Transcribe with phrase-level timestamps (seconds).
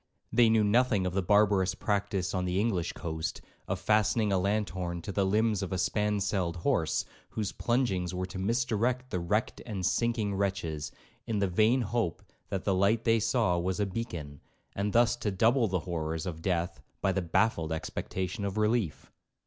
[0.33, 5.03] They knew nothing of the barbarous practice on the English coast, of fastening a lanthorn
[5.03, 9.85] to the limbs of a spanselled horse, whose plungings were to misdirect the wrecked and
[9.85, 10.91] sinking wretches,
[11.27, 14.41] in the vain hope that the light they saw was a beacon,
[14.75, 19.11] and thus to double the horrors of death by the baffled expectation of relief.